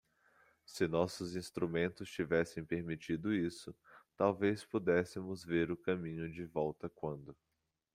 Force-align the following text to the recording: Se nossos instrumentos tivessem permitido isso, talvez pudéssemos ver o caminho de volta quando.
Se 0.65 0.87
nossos 0.87 1.35
instrumentos 1.35 2.09
tivessem 2.09 2.65
permitido 2.65 3.31
isso, 3.35 3.71
talvez 4.17 4.65
pudéssemos 4.65 5.45
ver 5.45 5.69
o 5.71 5.77
caminho 5.77 6.27
de 6.27 6.43
volta 6.43 6.89
quando. 6.89 7.37